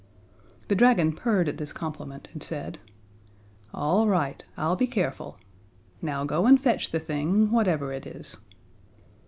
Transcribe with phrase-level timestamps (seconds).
[0.67, 2.79] The dragon purred at this compliment and said:
[3.71, 5.37] "All right, I'll be careful.
[6.01, 8.37] Now go and fetch the thing, whatever it is."